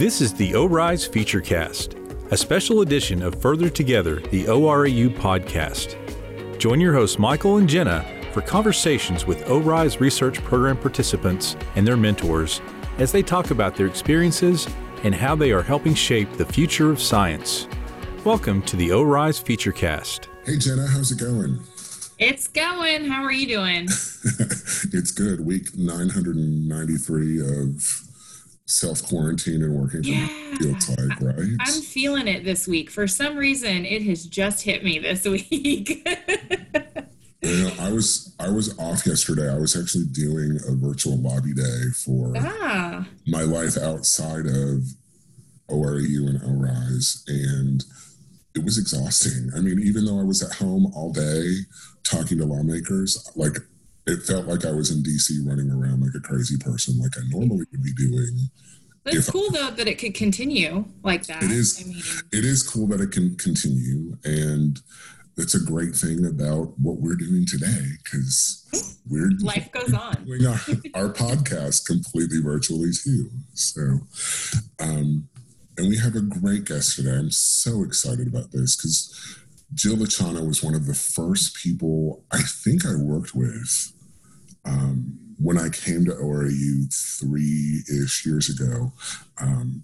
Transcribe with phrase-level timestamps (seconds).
[0.00, 5.98] This is the ORISE Featurecast, a special edition of Further Together, the ORAU podcast.
[6.58, 8.02] Join your hosts Michael and Jenna
[8.32, 12.62] for conversations with ORISE research program participants and their mentors
[12.96, 14.66] as they talk about their experiences
[15.04, 17.68] and how they are helping shape the future of science.
[18.24, 20.28] Welcome to the ORISE Featurecast.
[20.46, 21.60] Hey Jenna, how's it going?
[22.18, 23.04] It's going.
[23.04, 23.84] How are you doing?
[24.94, 25.44] it's good.
[25.44, 28.09] Week 993 of
[28.70, 30.56] self quarantine and working from yeah.
[30.56, 31.48] feels like, right?
[31.60, 32.90] I'm feeling it this week.
[32.90, 36.08] For some reason, it has just hit me this week.
[37.42, 39.52] you know, I was I was off yesterday.
[39.52, 43.06] I was actually doing a virtual lobby day for ah.
[43.26, 44.84] my life outside of
[45.68, 47.84] ORAU and ORISE, and
[48.54, 49.50] it was exhausting.
[49.56, 51.54] I mean, even though I was at home all day
[52.04, 53.56] talking to lawmakers, like
[54.06, 57.22] it felt like I was in DC running around like a crazy person, like I
[57.28, 58.50] normally would be doing.
[59.04, 61.42] But it's cool I, though that it could continue like that.
[61.42, 61.82] It is.
[61.82, 64.78] I mean, it is cool that it can continue, and
[65.36, 68.66] that's a great thing about what we're doing today because
[69.08, 70.24] we're life goes on.
[70.24, 70.54] Doing our,
[70.94, 73.30] our podcast completely virtually too.
[73.54, 74.00] So,
[74.80, 75.28] um,
[75.78, 77.16] and we have a great guest today.
[77.16, 79.38] I'm so excited about this because
[79.74, 83.92] Jill Latchana was one of the first people I think I worked with
[84.64, 88.92] um, when I came to ORAU three ish years ago
[89.40, 89.82] um,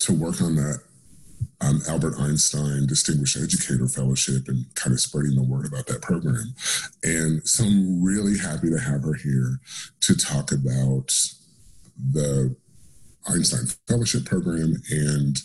[0.00, 0.80] to work on that
[1.60, 6.54] um, Albert Einstein Distinguished Educator Fellowship and kind of spreading the word about that program.
[7.02, 9.60] And so I'm really happy to have her here
[10.00, 11.12] to talk about
[11.96, 12.54] the
[13.28, 15.38] Einstein Fellowship Program and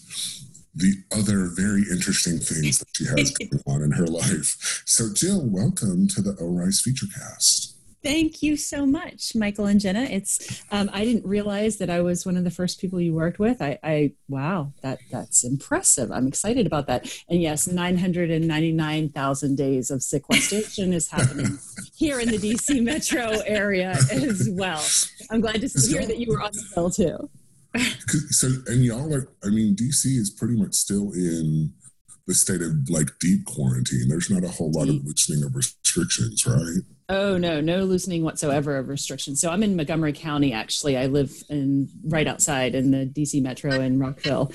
[0.78, 4.84] the other very interesting things that she has going on in her life.
[4.86, 7.74] So, Jill, welcome to the ORISE Featurecast.
[8.04, 10.04] Thank you so much, Michael and Jenna.
[10.04, 13.40] It's um, I didn't realize that I was one of the first people you worked
[13.40, 13.62] with.
[13.62, 16.12] I, I wow, that that's impressive.
[16.12, 17.12] I'm excited about that.
[17.28, 21.58] And yes, 999,000 days of sequestration is happening
[21.96, 24.86] here in the DC metro area as well.
[25.32, 27.30] I'm glad to hear that you were on the bill too
[28.30, 31.74] so and y'all are i mean dc is pretty much still in
[32.28, 34.10] the state of like deep quarantine.
[34.10, 36.84] There's not a whole lot of loosening of restrictions right?
[37.10, 39.40] Oh no no loosening whatsoever of restrictions.
[39.42, 40.98] So i'm in montgomery county actually.
[40.98, 44.52] I live in right outside in the dc metro in rockville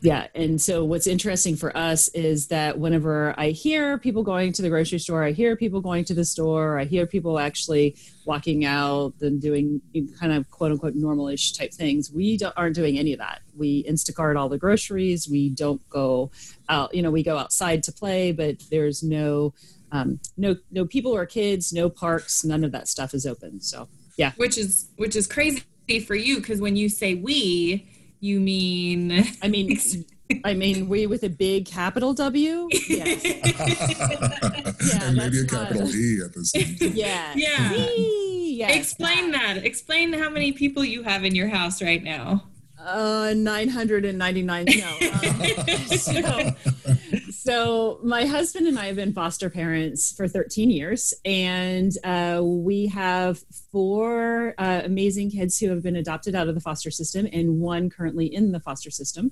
[0.00, 0.26] yeah.
[0.34, 4.68] And so what's interesting for us is that whenever I hear people going to the
[4.68, 9.14] grocery store, I hear people going to the store, I hear people actually walking out
[9.20, 9.80] and doing
[10.18, 12.10] kind of quote unquote normalish type things.
[12.12, 13.40] We aren't doing any of that.
[13.56, 15.28] We Instacart all the groceries.
[15.28, 16.30] We don't go
[16.68, 19.54] out, you know, we go outside to play, but there's no,
[19.92, 23.60] um, no, no people or kids, no parks, none of that stuff is open.
[23.60, 24.32] So yeah.
[24.36, 25.62] Which is, which is crazy
[26.06, 26.42] for you.
[26.42, 27.88] Cause when you say we,
[28.20, 29.24] you mean?
[29.42, 29.78] I mean,
[30.44, 32.68] I mean, we with a big capital W.
[32.70, 33.24] Yes.
[33.24, 35.94] yeah, and maybe a capital not...
[35.94, 36.52] E at this.
[36.80, 37.32] Yeah.
[37.34, 37.72] Yeah.
[37.72, 39.54] Yes, Explain that.
[39.54, 39.64] that.
[39.64, 42.44] Explain how many people you have in your house right now.
[42.78, 44.64] Uh, 999.
[44.64, 44.88] No.
[45.10, 51.90] Um, so, so, my husband and I have been foster parents for 13 years, and
[52.04, 53.40] uh, we have
[53.72, 57.88] four uh, amazing kids who have been adopted out of the foster system, and one
[57.88, 59.30] currently in the foster system.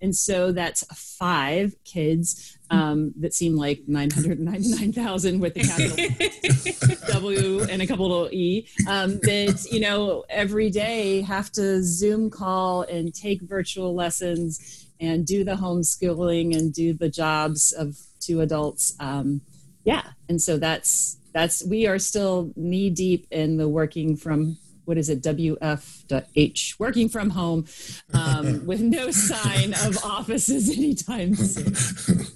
[0.00, 0.82] And so that's
[1.18, 8.32] five kids um, that seem like 999,000 with the capital W and a couple of
[8.32, 14.87] E um, that, you know, every day have to Zoom call and take virtual lessons
[15.00, 18.94] and do the homeschooling and do the jobs of two adults.
[19.00, 19.40] Um,
[19.84, 20.02] yeah.
[20.28, 25.10] And so that's, that's, we are still knee deep in the working from what is
[25.10, 27.66] it, WF.H, working from home
[28.14, 32.24] um, with no sign of offices anytime soon.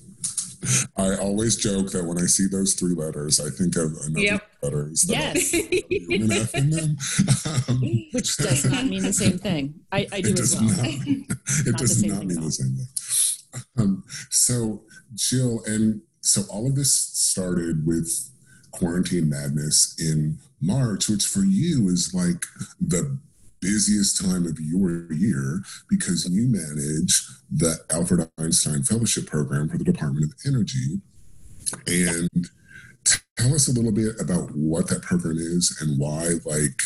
[0.96, 4.51] I always joke that when I see those three letters, I think of another yep.
[4.62, 5.54] Yes.
[7.68, 7.80] um,
[8.12, 9.74] Which does not mean the same thing.
[9.90, 10.64] I, I do as well.
[10.64, 12.86] Not, it not does not mean the same thing.
[13.76, 14.82] Um, so,
[15.14, 18.30] Jill, and so all of this started with
[18.70, 22.46] quarantine madness in March, which for you is like
[22.80, 23.18] the
[23.60, 29.84] busiest time of your year because you manage the Albert Einstein Fellowship Program for the
[29.84, 31.00] Department of Energy.
[31.86, 32.50] And
[33.38, 36.80] tell us a little bit about what that program is and why, like,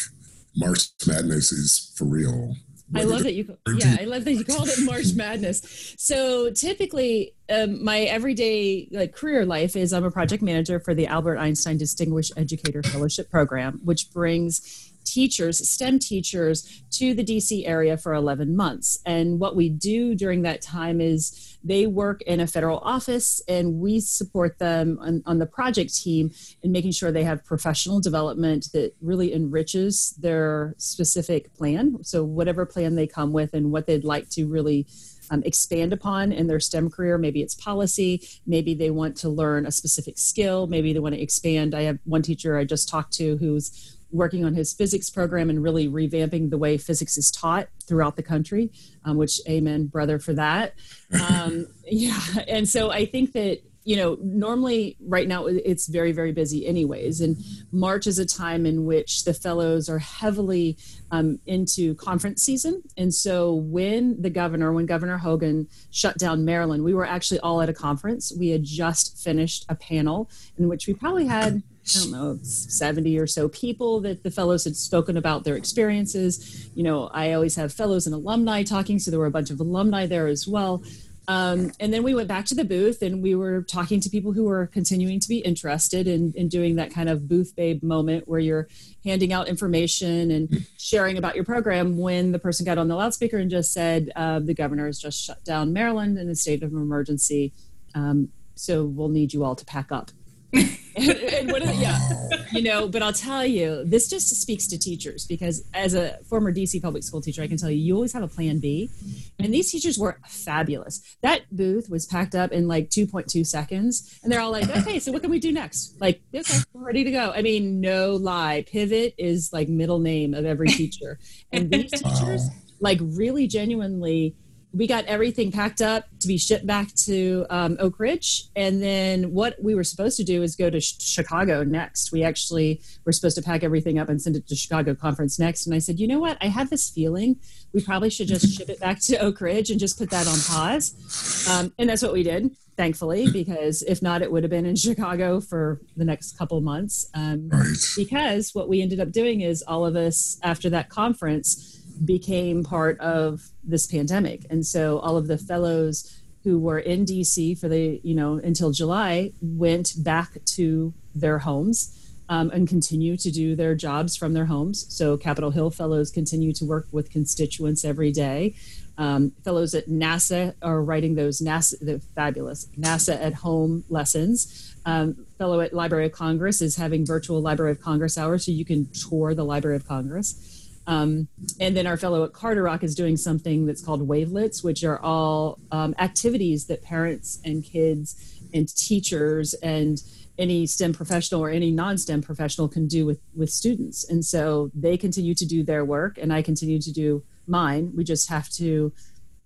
[0.57, 2.55] March Madness is for real.
[2.95, 3.57] I love that you.
[3.77, 5.95] Yeah, I love that you called it March Madness.
[5.99, 11.09] So typically, um, my everyday like career life is I'm a project manager for the
[11.09, 17.97] Albert Einstein Distinguished Educator Fellowship Program, which brings teachers, STEM teachers, to the DC area
[17.97, 18.99] for 11 months.
[19.07, 23.81] And what we do during that time is they work in a federal office and
[23.81, 26.31] we support them on, on the project team
[26.63, 31.99] in making sure they have professional development that really enriches their specific plan.
[32.03, 34.87] So, whatever plan they come with and what they'd like to really
[35.31, 37.19] um, expand upon in their STEM career.
[37.19, 38.27] Maybe it's policy.
[38.47, 40.69] Maybe they want to learn a specific skill.
[40.69, 41.75] Maybe they want to expand.
[41.75, 45.63] I have one teacher I just talked to who's working on his physics program and
[45.63, 48.73] really revamping the way physics is taught throughout the country,
[49.05, 50.75] um, which, amen, brother, for that.
[51.31, 52.21] Um, yeah.
[52.49, 57.21] And so I think that you know, normally right now it's very, very busy, anyways.
[57.21, 57.37] And
[57.71, 60.77] March is a time in which the fellows are heavily
[61.13, 62.83] um, into conference season.
[62.97, 67.63] And so when the governor, when Governor Hogan shut down Maryland, we were actually all
[67.63, 68.33] at a conference.
[68.37, 70.29] We had just finished a panel
[70.59, 71.63] in which we probably had
[71.95, 76.69] I don't know, 70 or so people that the fellows had spoken about their experiences.
[76.75, 79.61] You know, I always have fellows and alumni talking, so there were a bunch of
[79.61, 80.83] alumni there as well.
[81.29, 84.33] Um, and then we went back to the booth and we were talking to people
[84.33, 88.29] who were continuing to be interested in, in doing that kind of booth babe moment
[88.29, 88.69] where you're
[89.05, 93.39] handing out information and sharing about your program when the person got on the loudspeaker
[93.39, 96.73] and just said, uh, the governor has just shut down Maryland in a state of
[96.73, 97.53] emergency.
[97.95, 100.13] Um, so we'll need you all to pack up.
[100.97, 101.99] and, and what, yeah,
[102.53, 106.53] you know, but I'll tell you, this just speaks to teachers because as a former
[106.53, 108.91] DC public school teacher, I can tell you, you always have a plan B.
[109.39, 111.17] And these teachers were fabulous.
[111.23, 114.19] That booth was packed up in like 2.2 seconds.
[114.23, 116.01] And they're all like, okay, so what can we do next?
[116.01, 117.33] Like, okay, we're ready to go.
[117.35, 118.65] I mean, no lie.
[118.67, 121.19] Pivot is like middle name of every teacher.
[121.53, 122.49] And these teachers,
[122.81, 124.35] like, really genuinely,
[124.77, 128.45] we got everything packed up to be shipped back to um, Oak Ridge.
[128.55, 132.13] And then what we were supposed to do is go to sh- Chicago next.
[132.13, 135.67] We actually were supposed to pack everything up and send it to Chicago conference next.
[135.67, 136.37] And I said, you know what?
[136.43, 137.37] I have this feeling
[137.73, 140.39] we probably should just ship it back to Oak Ridge and just put that on
[140.49, 141.47] pause.
[141.51, 144.77] Um, and that's what we did, thankfully, because if not, it would have been in
[144.77, 147.09] Chicago for the next couple months.
[147.15, 147.77] Um, right.
[147.97, 152.99] Because what we ended up doing is all of us after that conference became part
[153.01, 154.47] of this pandemic.
[154.51, 158.71] And so all of the fellows who were in DC for the, you know, until
[158.71, 161.93] July went back to their homes
[162.29, 164.87] um, and continue to do their jobs from their homes.
[164.95, 168.55] So Capitol Hill fellows continue to work with constituents every day.
[168.99, 174.75] Um, fellows at NASA are writing those NASA, the fabulous NASA at home lessons.
[174.87, 178.65] Um, fellow at Library of Congress is having virtual Library of Congress hours, so you
[178.65, 180.66] can tour the Library of Congress.
[180.87, 181.29] Um,
[181.61, 185.59] and then our fellow at Carderock is doing something that's called Wavelets, which are all
[185.73, 190.01] um, activities that parents and kids and teachers and
[190.39, 194.09] any STEM professional or any non-STEM professional can do with with students.
[194.09, 197.93] And so they continue to do their work, and I continue to do mine.
[197.95, 198.93] We just have to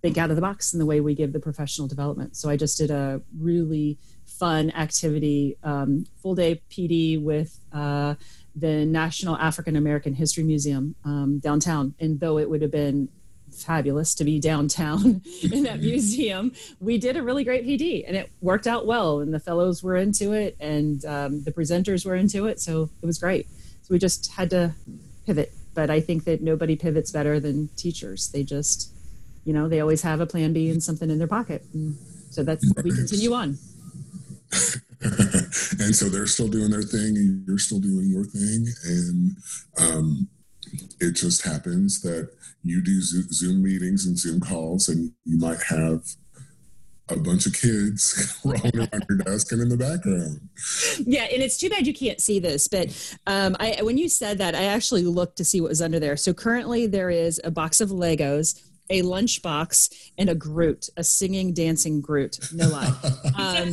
[0.01, 2.35] think out of the box in the way we give the professional development.
[2.35, 7.57] So I just did a really fun activity, um, full day PD with.
[7.71, 8.15] Uh,
[8.55, 11.93] the National African American History Museum um, downtown.
[11.99, 13.09] And though it would have been
[13.51, 15.21] fabulous to be downtown
[15.51, 19.19] in that museum, we did a really great PD and it worked out well.
[19.19, 22.59] And the fellows were into it and um, the presenters were into it.
[22.59, 23.47] So it was great.
[23.83, 24.73] So we just had to
[25.25, 25.53] pivot.
[25.73, 28.29] But I think that nobody pivots better than teachers.
[28.29, 28.91] They just,
[29.45, 31.63] you know, they always have a plan B and something in their pocket.
[31.73, 31.95] And
[32.29, 33.57] so that's, we continue on.
[35.81, 39.35] and so they're still doing their thing and you're still doing your thing and
[39.79, 40.27] um,
[40.99, 42.29] it just happens that
[42.63, 46.03] you do zoom meetings and zoom calls and you might have
[47.09, 50.39] a bunch of kids rolling around your desk and in the background.
[50.99, 54.37] Yeah, and it's too bad you can't see this, but um, I, when you said
[54.37, 56.15] that, I actually looked to see what was under there.
[56.15, 58.61] So currently, there is a box of Legos
[58.91, 62.37] a lunchbox, and a Groot, a singing, dancing Groot.
[62.53, 62.93] No lie.
[63.37, 63.71] Um,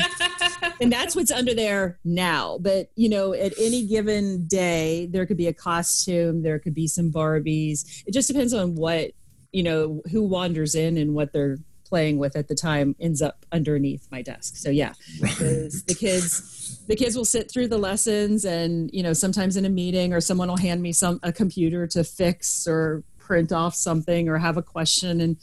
[0.81, 2.59] and that's what's under there now.
[2.61, 6.87] But, you know, at any given day, there could be a costume, there could be
[6.87, 8.03] some Barbies.
[8.07, 9.13] It just depends on what,
[9.53, 13.47] you know, who wanders in and what they're playing with at the time ends up
[13.51, 14.57] underneath my desk.
[14.57, 19.57] So yeah, the kids, the kids will sit through the lessons and, you know, sometimes
[19.57, 23.53] in a meeting or someone will hand me some, a computer to fix or print
[23.53, 25.37] off something or have a question and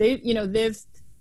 [0.00, 0.78] they you know they've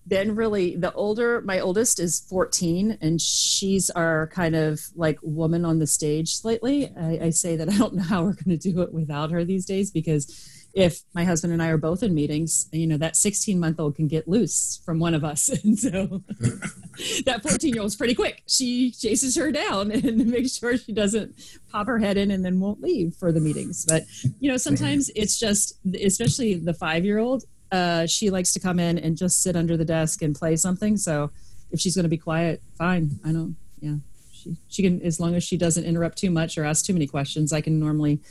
[0.10, 5.64] been really the older my oldest is 14 and she's our kind of like woman
[5.64, 8.72] on the stage slightly I, I say that i don't know how we're going to
[8.72, 12.14] do it without her these days because if my husband and I are both in
[12.14, 15.50] meetings, you know, that 16 month old can get loose from one of us.
[15.64, 16.24] And so
[17.26, 18.44] that 14 year old's pretty quick.
[18.48, 21.36] She chases her down and makes sure she doesn't
[21.72, 23.86] pop her head in and then won't leave for the meetings.
[23.86, 24.04] But,
[24.40, 28.80] you know, sometimes it's just, especially the five year old, uh, she likes to come
[28.80, 30.98] in and just sit under the desk and play something.
[30.98, 31.32] So
[31.72, 33.20] if she's going to be quiet, fine.
[33.24, 33.96] I don't, yeah.
[34.32, 37.08] She, she can, as long as she doesn't interrupt too much or ask too many
[37.08, 38.22] questions, I can normally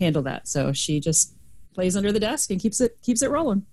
[0.00, 0.46] handle that.
[0.48, 1.34] So she just
[1.74, 3.64] plays under the desk and keeps it keeps it rolling.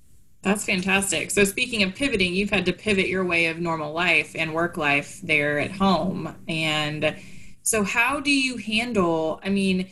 [0.42, 1.30] That's fantastic.
[1.30, 4.76] So speaking of pivoting, you've had to pivot your way of normal life and work
[4.76, 6.36] life there at home.
[6.48, 7.16] And
[7.62, 9.88] so how do you handle I mean,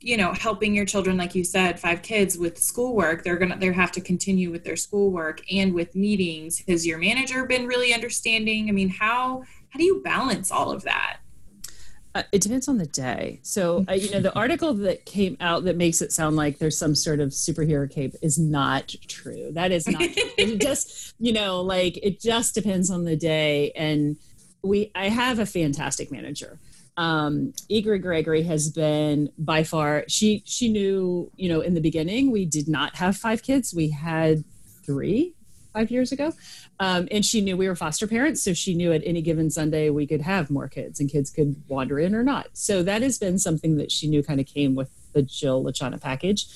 [0.00, 3.72] you know, helping your children like you said, five kids with schoolwork, they're to they
[3.72, 6.62] have to continue with their schoolwork and with meetings.
[6.66, 8.68] Has your manager been really understanding?
[8.68, 11.18] I mean, how how do you balance all of that?
[12.12, 13.38] Uh, it depends on the day.
[13.42, 16.76] So, uh, you know, the article that came out that makes it sound like there's
[16.76, 19.50] some sort of superhero cape is not true.
[19.52, 20.02] That is not.
[20.02, 23.70] it just, you know, like it just depends on the day.
[23.76, 24.16] And
[24.62, 26.58] we, I have a fantastic manager.
[27.00, 30.04] Um, Gregory has been by far.
[30.06, 33.72] She she knew, you know, in the beginning we did not have five kids.
[33.74, 34.44] We had
[34.84, 35.32] three
[35.72, 36.34] five years ago.
[36.78, 38.42] Um, and she knew we were foster parents.
[38.42, 41.56] So she knew at any given Sunday we could have more kids and kids could
[41.68, 42.48] wander in or not.
[42.52, 46.00] So that has been something that she knew kind of came with the Jill Latchana
[46.00, 46.46] package,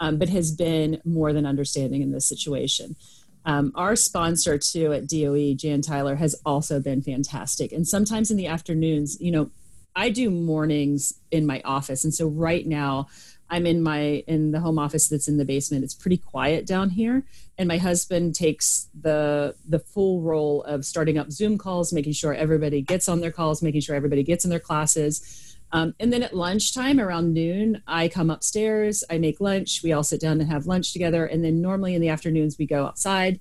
[0.00, 2.96] um, but has been more than understanding in this situation.
[3.44, 7.72] Um, our sponsor too at DOE, Jan Tyler, has also been fantastic.
[7.72, 9.50] And sometimes in the afternoons, you know,
[9.94, 12.04] I do mornings in my office.
[12.04, 13.08] And so right now,
[13.52, 15.84] I'm in my in the home office that's in the basement.
[15.84, 17.22] It's pretty quiet down here,
[17.58, 22.32] and my husband takes the the full role of starting up Zoom calls, making sure
[22.32, 25.58] everybody gets on their calls, making sure everybody gets in their classes.
[25.70, 30.02] Um, and then at lunchtime around noon, I come upstairs, I make lunch, we all
[30.02, 31.24] sit down and have lunch together.
[31.24, 33.40] And then normally in the afternoons, we go outside,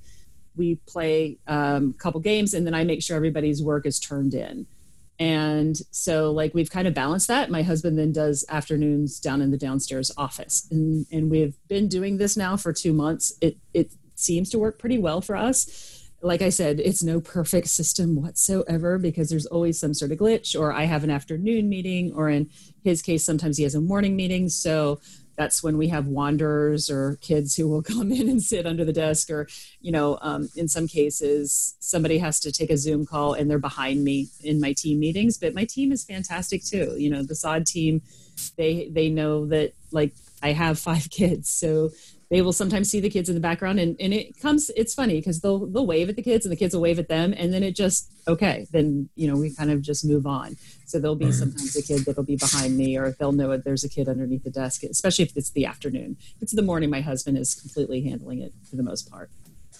[0.55, 4.33] we play um, a couple games, and then I make sure everybody's work is turned
[4.33, 4.65] in.
[5.21, 7.51] And so, like, we've kind of balanced that.
[7.51, 10.67] My husband then does afternoons down in the downstairs office.
[10.71, 13.31] And, and we've been doing this now for two months.
[13.39, 16.09] It, it seems to work pretty well for us.
[16.23, 20.59] Like I said, it's no perfect system whatsoever because there's always some sort of glitch,
[20.59, 22.49] or I have an afternoon meeting, or in
[22.83, 24.49] his case, sometimes he has a morning meeting.
[24.49, 25.01] So
[25.35, 28.93] that's when we have wanderers or kids who will come in and sit under the
[28.93, 29.47] desk or
[29.81, 33.59] you know um, in some cases somebody has to take a zoom call and they're
[33.59, 36.95] behind me in my team meetings but my team is fantastic too.
[36.97, 38.01] You know the sod team
[38.57, 41.49] they they know that like i have five kids.
[41.49, 41.91] So
[42.31, 45.17] they will sometimes see the kids in the background and, and it comes it's funny
[45.17, 47.53] because they'll they'll wave at the kids and the kids will wave at them and
[47.53, 50.55] then it just okay then you know we kind of just move on.
[50.85, 53.89] So there'll be sometimes a kid that'll be behind me or they'll know there's a
[53.89, 56.17] kid underneath the desk especially if it's the afternoon.
[56.37, 59.29] If it's the morning my husband is completely handling it for the most part.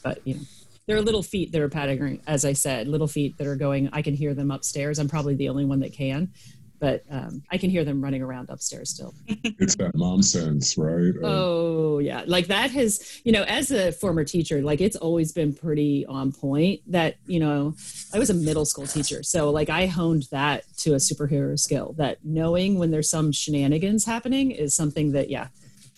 [0.03, 0.41] But you know
[0.87, 3.87] there are little feet that are patting as i said little feet that are going
[3.93, 4.99] i can hear them upstairs.
[4.99, 6.33] I'm probably the only one that can
[6.81, 9.13] but um, I can hear them running around upstairs still.
[9.27, 11.13] it's that mom sense, right?
[11.23, 15.53] oh yeah, like that has you know, as a former teacher, like it's always been
[15.53, 16.81] pretty on point.
[16.87, 17.75] That you know,
[18.13, 21.93] I was a middle school teacher, so like I honed that to a superhero skill.
[21.97, 25.47] That knowing when there's some shenanigans happening is something that yeah,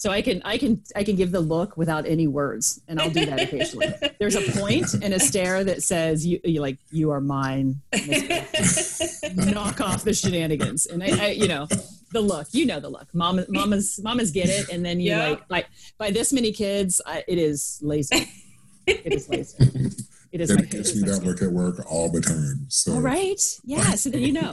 [0.03, 3.09] so I can I can I can give the look without any words, and I'll
[3.09, 3.87] do that occasionally.
[4.19, 7.79] There's a point and a stare that says you, you like you are mine.
[9.33, 11.69] Knock off the shenanigans, and I, I, you know
[12.11, 12.47] the look.
[12.51, 13.07] You know the look.
[13.13, 15.29] Mama, mamas mamas get it, and then you yeah.
[15.29, 15.67] like like
[15.97, 18.29] by this many kids, I, it is lazy.
[18.85, 19.55] It is lazy.
[20.33, 20.49] It is.
[20.49, 22.65] It gives me that look at work all the time.
[22.67, 22.95] So.
[22.95, 23.39] All right.
[23.63, 23.91] Yeah.
[23.91, 24.51] So then you know.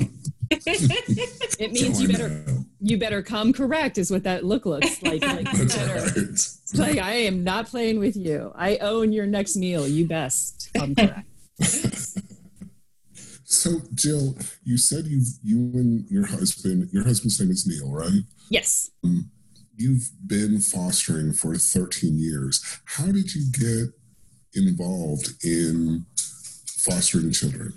[0.67, 2.45] it means so you better
[2.81, 5.23] you better come correct is what that look looks like.
[5.23, 6.89] like That's better, right.
[6.89, 8.53] like I am not playing with you.
[8.57, 9.87] I own your next meal.
[9.87, 11.29] You best come correct.
[13.45, 18.25] so Jill, you said you you and your husband, your husband's name is Neil, right?
[18.49, 18.91] Yes.
[19.05, 19.31] Um,
[19.77, 22.61] you've been fostering for 13 years.
[22.87, 23.95] How did you get
[24.61, 26.07] involved in
[26.67, 27.73] fostering children?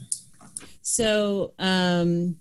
[0.82, 2.38] So um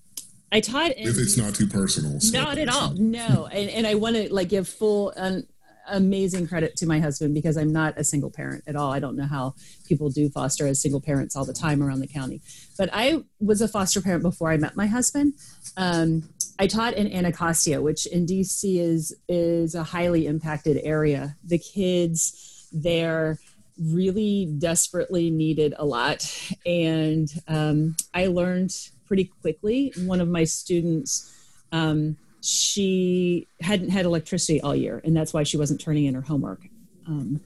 [0.52, 2.20] I taught if it's not too personal.
[2.20, 2.38] So.
[2.38, 2.92] Not at all.
[2.92, 5.44] No, and and I want to like give full um,
[5.88, 8.92] amazing credit to my husband because I'm not a single parent at all.
[8.92, 9.54] I don't know how
[9.86, 12.42] people do foster as single parents all the time around the county,
[12.76, 15.32] but I was a foster parent before I met my husband.
[15.78, 16.28] Um,
[16.58, 21.36] I taught in Anacostia, which in DC is is a highly impacted area.
[21.42, 23.38] The kids there
[23.78, 26.30] really desperately needed a lot,
[26.66, 28.72] and um, I learned
[29.12, 29.92] pretty quickly.
[30.06, 31.30] One of my students,
[31.70, 36.22] um, she hadn't had electricity all year, and that's why she wasn't turning in her
[36.22, 36.62] homework.
[37.06, 37.42] Um,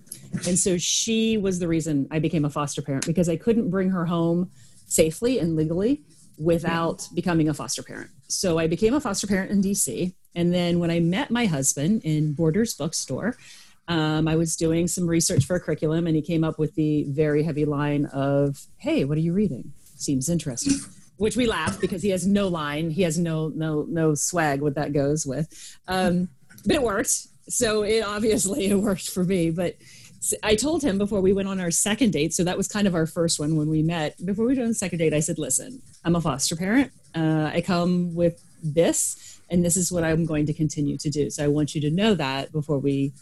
[0.47, 3.91] and so she was the reason I became a foster parent because I couldn't bring
[3.91, 4.49] her home
[4.87, 6.03] safely and legally
[6.39, 8.11] without becoming a foster parent.
[8.29, 10.15] So I became a foster parent in DC.
[10.37, 13.35] And then when I met my husband in Borders Bookstore,
[13.89, 17.07] um, I was doing some research for a curriculum and he came up with the
[17.09, 19.73] very heavy line of, Hey, what are you reading?
[19.97, 20.75] Seems interesting.
[21.19, 22.91] Which we laughed because he has no line.
[22.91, 25.79] He has no no no swag what that goes with.
[25.89, 26.29] Um,
[26.65, 27.29] but it worked.
[27.49, 29.51] So it obviously it worked for me.
[29.51, 29.77] But
[30.43, 32.35] I told him before we went on our second date.
[32.35, 34.15] So that was kind of our first one when we met.
[34.25, 36.93] Before we went on the second date, I said, "Listen, I'm a foster parent.
[37.15, 41.31] Uh, I come with this, and this is what I'm going to continue to do.
[41.31, 43.13] So I want you to know that before we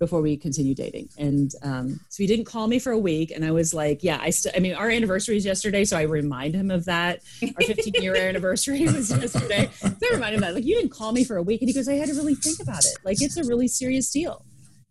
[0.00, 1.10] before we continue dating.
[1.18, 3.30] And um, so he didn't call me for a week.
[3.30, 5.84] And I was like, yeah, I still, I mean, our anniversary is yesterday.
[5.84, 7.20] So I remind him of that.
[7.42, 9.68] Our 15 year anniversary was yesterday.
[9.74, 11.60] So I remind him that, like, you didn't call me for a week.
[11.60, 12.96] And he goes, I had to really think about it.
[13.04, 14.44] Like, it's a really serious deal.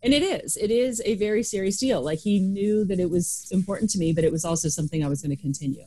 [0.03, 2.01] And it is, it is a very serious deal.
[2.01, 5.09] Like, he knew that it was important to me, but it was also something I
[5.09, 5.83] was going to continue.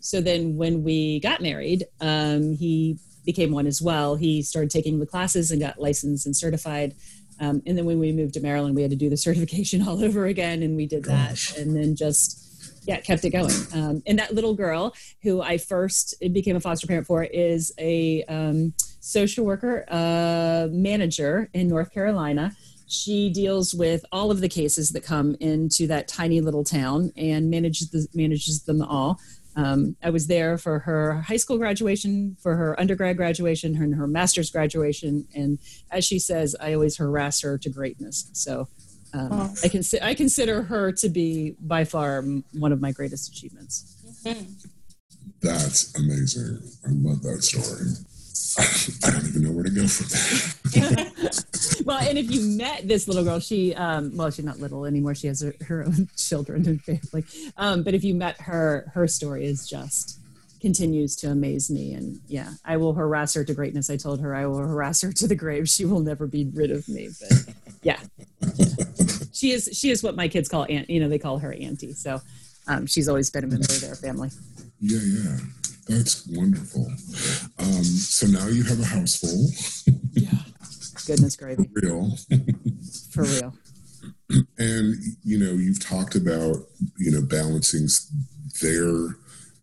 [0.00, 4.16] So then when we got married, um, he became one as well.
[4.16, 6.94] He started taking the classes and got licensed and certified.
[7.40, 10.02] Um, and then when we moved to Maryland, we had to do the certification all
[10.02, 11.52] over again, and we did Gosh.
[11.52, 12.40] that, and then just
[12.86, 13.52] yeah, kept it going.
[13.72, 18.22] Um, and that little girl who I first became a foster parent for is a
[18.24, 22.52] um, social worker uh, manager in North Carolina.
[22.86, 27.50] She deals with all of the cases that come into that tiny little town and
[27.50, 29.18] manages the, manages them all.
[29.56, 33.94] Um, I was there for her high school graduation, for her undergrad graduation, her, and
[33.94, 35.26] her master's graduation.
[35.34, 35.58] And
[35.90, 38.30] as she says, I always harass her to greatness.
[38.32, 38.68] So
[39.12, 39.54] um, oh.
[39.62, 43.96] I, cons- I consider her to be by far one of my greatest achievements.
[44.24, 44.52] Mm-hmm.
[45.40, 46.58] That's amazing.
[46.84, 47.90] I love that story.
[49.04, 50.06] I don't even know where to go from
[50.72, 51.30] there.
[51.84, 55.14] well, and if you met this little girl, she, um, well, she's not little anymore.
[55.14, 57.24] She has her, her own children and family.
[57.56, 60.18] Um, but if you met her, her story is just
[60.60, 61.92] continues to amaze me.
[61.92, 63.90] And yeah, I will harass her to greatness.
[63.90, 65.68] I told her I will harass her to the grave.
[65.68, 67.10] She will never be rid of me.
[67.20, 68.00] But yeah,
[69.32, 69.68] she is.
[69.72, 70.88] She is what my kids call aunt.
[70.88, 71.92] You know, they call her auntie.
[71.92, 72.22] So
[72.66, 74.30] um, she's always been a member of their family.
[74.80, 75.36] Yeah, yeah.
[75.86, 76.86] That's wonderful.
[77.58, 79.48] Um, so now you have a house full.
[80.14, 80.33] yeah.
[81.06, 81.64] Goodness gravy.
[81.64, 82.16] For real.
[83.10, 83.54] For real.
[84.58, 86.56] And you know, you've talked about
[86.98, 87.88] you know balancing
[88.62, 89.16] their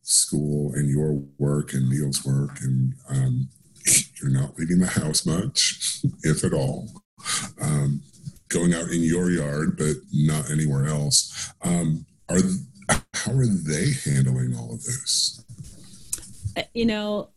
[0.03, 3.49] school and your work and Neil's work, and um,
[4.21, 6.89] you're not leaving the house much, if at all.
[7.61, 8.01] Um,
[8.49, 11.53] going out in your yard, but not anywhere else.
[11.61, 12.39] Um, are
[13.13, 15.43] how are they handling all of this?
[16.57, 17.29] Uh, you know,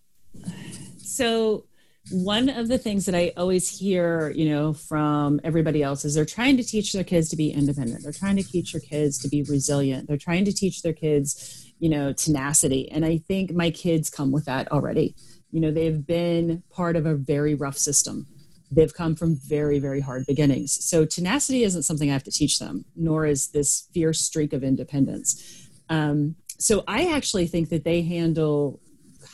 [0.98, 1.66] so
[2.10, 6.26] one of the things that I always hear, you know, from everybody else is they're
[6.26, 8.02] trying to teach their kids to be independent.
[8.02, 10.06] They're trying to teach their kids to be resilient.
[10.06, 12.90] They're trying to teach their kids, you know, tenacity.
[12.90, 15.14] And I think my kids come with that already.
[15.50, 18.26] You know, they've been part of a very rough system.
[18.70, 20.84] They've come from very, very hard beginnings.
[20.84, 24.62] So tenacity isn't something I have to teach them, nor is this fierce streak of
[24.62, 25.68] independence.
[25.88, 28.80] Um, so I actually think that they handle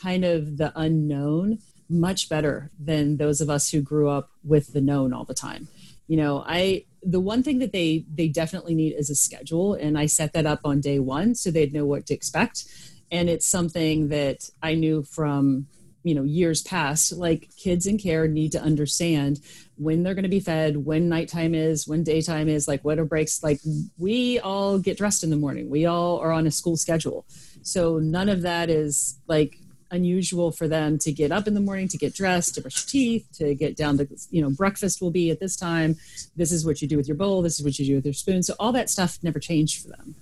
[0.01, 1.59] kind of the unknown
[1.91, 5.67] much better than those of us who grew up with the known all the time.
[6.07, 9.97] You know, I the one thing that they they definitely need is a schedule and
[9.97, 12.65] I set that up on day 1 so they'd know what to expect.
[13.11, 15.67] And it's something that I knew from
[16.03, 19.39] you know years past like kids in care need to understand
[19.75, 23.05] when they're going to be fed when nighttime is when daytime is like what are
[23.05, 23.59] breaks like
[23.97, 25.69] we all get dressed in the morning.
[25.69, 27.25] We all are on a school schedule.
[27.61, 29.57] So none of that is like
[29.91, 33.27] unusual for them to get up in the morning to get dressed to brush teeth
[33.33, 35.95] to get down to you know breakfast will be at this time.
[36.35, 37.41] This is what you do with your bowl.
[37.41, 38.43] This is what you do with your spoon.
[38.43, 40.15] So all that stuff never changed for them.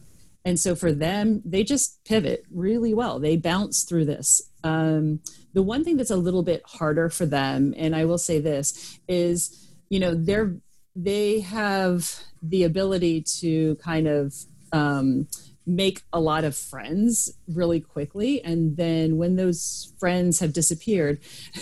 [0.45, 3.19] And so for them they just pivot really well.
[3.19, 4.41] They bounce through this.
[4.63, 5.21] Um,
[5.53, 8.99] the one thing that's a little bit harder for them and i will say this
[9.07, 10.55] is you know they're
[10.95, 14.33] they have the ability to kind of
[14.71, 15.27] um,
[15.69, 18.43] make a lot of friends really quickly.
[18.43, 21.19] And then when those friends have disappeared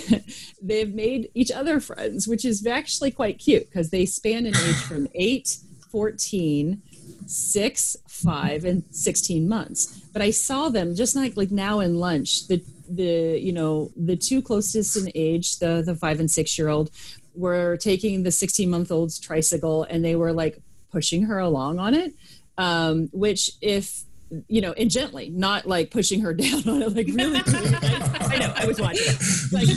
[0.62, 4.76] they've made each other friends which is actually quite cute because they span an age
[4.76, 5.58] from 8
[5.91, 6.82] 14
[7.26, 10.00] 6 5 and 16 months.
[10.13, 12.48] But i saw them just like like now in lunch.
[12.48, 16.70] The the you know the two closest in age the the 5 and 6 year
[16.70, 16.89] old
[17.36, 21.93] were taking the 16 month old's tricycle and they were like pushing her along on
[21.93, 22.13] it
[22.58, 24.04] um, which if
[24.48, 27.41] you know, and gently, not like pushing her down on it, like really.
[27.46, 29.06] I, know, I was watching.
[29.52, 29.67] Like,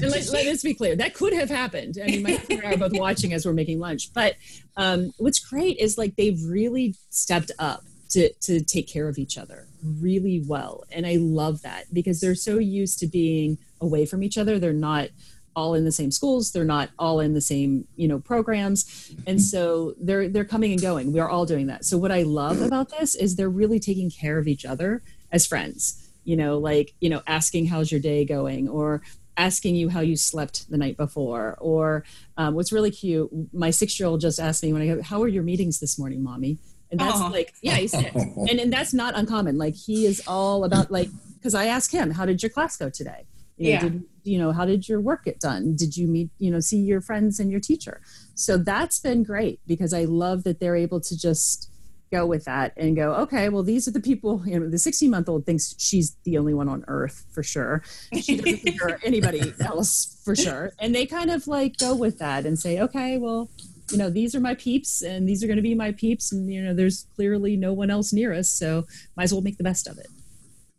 [0.00, 1.98] let, let, us be clear, that could have happened.
[2.02, 4.12] I mean, my husband and I are both watching as we're making lunch.
[4.12, 4.34] But
[4.76, 9.38] um, what's great is like they've really stepped up to to take care of each
[9.38, 14.22] other really well, and I love that because they're so used to being away from
[14.22, 14.58] each other.
[14.58, 15.08] They're not
[15.56, 16.52] all in the same schools.
[16.52, 19.12] They're not all in the same you know programs.
[19.26, 21.12] And so they're they're coming and going.
[21.12, 21.84] We're all doing that.
[21.84, 25.46] So what i love about this is they're really taking care of each other as
[25.46, 29.02] friends you know like you know asking how's your day going or
[29.36, 32.04] asking you how you slept the night before or
[32.36, 35.22] um, what's really cute my six year old just asked me when i go how
[35.22, 36.58] are your meetings this morning mommy?
[36.90, 37.28] And that's oh.
[37.28, 39.58] like yeah he's and, and that's not uncommon.
[39.58, 42.88] Like he is all about like because i ask him how did your class go
[42.88, 43.80] today you know, yeah.
[43.80, 45.76] Did, you know, how did your work get done?
[45.76, 48.00] Did you meet, you know, see your friends and your teacher?
[48.34, 51.70] So that's been great because I love that they're able to just
[52.10, 55.10] go with that and go, okay, well, these are the people, you know, the 16
[55.10, 57.82] month old thinks she's the only one on earth for sure.
[58.20, 60.72] She doesn't think anybody else for sure.
[60.78, 63.50] And they kind of like go with that and say, okay, well,
[63.90, 66.32] you know, these are my peeps and these are going to be my peeps.
[66.32, 68.48] And, you know, there's clearly no one else near us.
[68.48, 68.86] So
[69.16, 70.06] might as well make the best of it.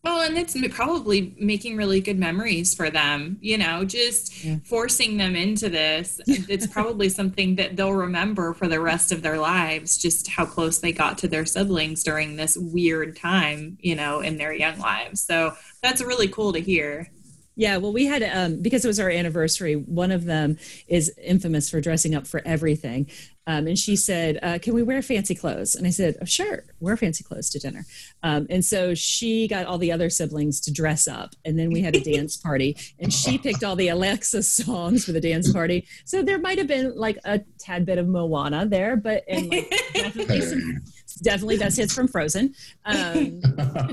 [0.05, 4.57] Well, and it's probably making really good memories for them, you know, just yeah.
[4.63, 6.21] forcing them into this.
[6.47, 10.77] It's probably something that they'll remember for the rest of their lives, just how close
[10.77, 15.21] they got to their siblings during this weird time, you know, in their young lives.
[15.21, 17.09] So that's really cool to hear.
[17.55, 19.75] Yeah, well, we had um, because it was our anniversary.
[19.75, 23.09] One of them is infamous for dressing up for everything,
[23.47, 26.63] um, and she said, uh, "Can we wear fancy clothes?" And I said, oh, "Sure,
[26.79, 27.85] wear fancy clothes to dinner."
[28.23, 31.81] Um, and so she got all the other siblings to dress up, and then we
[31.81, 35.87] had a dance party, and she picked all the Alexa songs for the dance party.
[36.05, 39.69] So there might have been like a tad bit of Moana there, but and like
[39.93, 40.81] definitely some
[41.21, 42.53] definitely best hits from Frozen.
[42.85, 43.41] Um,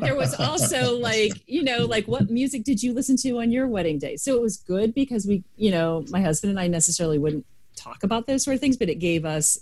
[0.01, 3.69] there was also like, you know, like what music did you listen to on your
[3.69, 4.17] wedding day?
[4.17, 8.03] So it was good because we, you know, my husband and I necessarily wouldn't talk
[8.03, 9.59] about those sort of things, but it gave us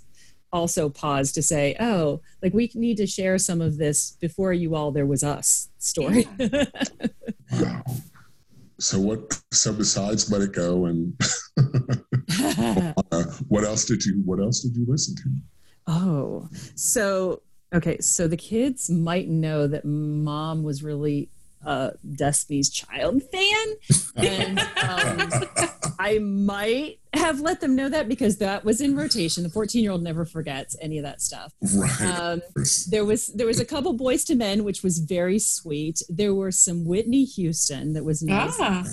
[0.52, 4.74] also pause to say, oh, like we need to share some of this before you
[4.74, 6.26] all there was us story.
[6.38, 6.64] Yeah.
[7.52, 7.82] wow.
[8.78, 9.40] So what?
[9.52, 11.14] So besides "Let It Go" and
[11.58, 12.92] uh,
[13.48, 14.22] what else did you?
[14.24, 15.22] What else did you listen to?
[15.86, 17.42] Oh, so
[17.72, 21.30] Okay, so the kids might know that mom was really
[21.64, 23.74] a Destiny's Child fan,
[24.16, 25.32] and um,
[25.98, 29.42] I might have let them know that because that was in rotation.
[29.42, 31.52] The 14 year old never forgets any of that stuff.
[31.74, 32.00] Right.
[32.02, 32.42] Um,
[32.88, 36.02] there was there was a couple Boyz II Men, which was very sweet.
[36.08, 38.56] There were some Whitney Houston that was nice.
[38.60, 38.84] Ah.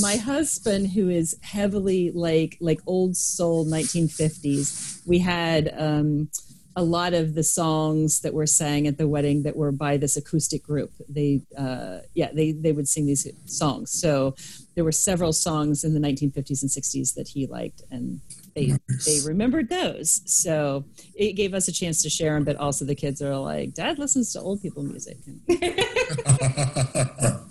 [0.00, 5.72] My husband, who is heavily like like old soul 1950s, we had.
[5.76, 6.28] Um,
[6.76, 10.16] a lot of the songs that were sang at the wedding that were by this
[10.16, 14.34] acoustic group they uh, yeah they they would sing these songs so
[14.74, 18.20] there were several songs in the 1950s and 60s that he liked and
[18.54, 19.04] they nice.
[19.06, 20.84] they remembered those so
[21.14, 23.98] it gave us a chance to share them but also the kids are like dad
[23.98, 25.16] listens to old people music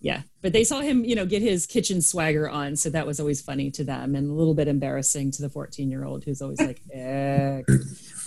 [0.00, 3.18] yeah but they saw him you know get his kitchen swagger on so that was
[3.18, 6.40] always funny to them and a little bit embarrassing to the 14 year old who's
[6.40, 7.62] always like eh.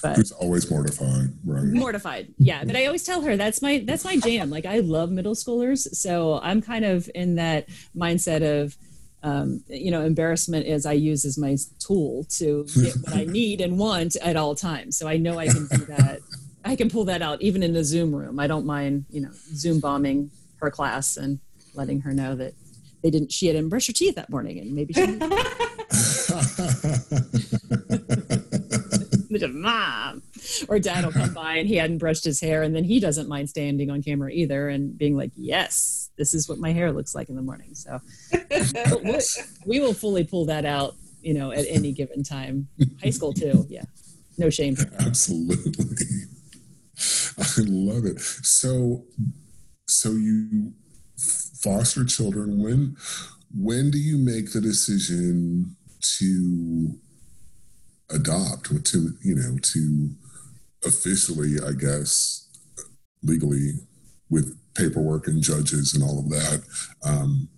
[0.02, 1.64] But who's always mortifying, right?
[1.64, 2.64] Mortified yeah.
[2.64, 4.50] But i always tell her that's my that's my jam.
[4.50, 8.78] Like i love middle schoolers so i'm kind of in that mindset of
[9.24, 13.62] um, you know embarrassment is i use as my tool to get what i need
[13.62, 14.98] and want at all times.
[14.98, 16.20] So i know i can do that.
[16.64, 18.40] I can pull that out even in the zoom room.
[18.40, 21.40] I don't mind you know zoom bombing her class and
[21.74, 22.54] letting her know that
[23.04, 25.02] they didn't she hadn't brushed her teeth that morning and maybe she
[29.54, 30.22] mom
[30.68, 33.30] or dad will come by and he hadn't brushed his hair and then he doesn't
[33.30, 37.16] mind standing on camera either and being like yes this is what my hair looks
[37.16, 37.74] like in the morning.
[37.74, 38.00] So
[39.66, 42.68] we will fully pull that out you know at any given time.
[43.02, 43.84] High school too yeah.
[44.38, 45.88] No shame absolutely.
[47.40, 48.20] I love it.
[48.20, 49.06] So
[49.88, 50.74] so you
[51.18, 52.62] foster children.
[52.62, 52.98] When
[53.54, 55.76] when do you make the decision
[56.20, 57.00] to
[58.14, 60.10] adopt to you know to
[60.86, 62.50] officially i guess
[63.24, 63.74] legally
[64.30, 66.64] with paperwork and judges and all of that
[67.04, 67.50] um,